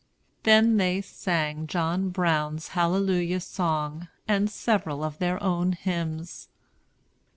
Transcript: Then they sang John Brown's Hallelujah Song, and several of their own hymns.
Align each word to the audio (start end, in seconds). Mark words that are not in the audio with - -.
Then 0.41 0.77
they 0.77 0.99
sang 1.01 1.67
John 1.67 2.09
Brown's 2.09 2.69
Hallelujah 2.69 3.39
Song, 3.39 4.07
and 4.27 4.49
several 4.49 5.03
of 5.03 5.19
their 5.19 5.37
own 5.43 5.73
hymns. 5.73 6.47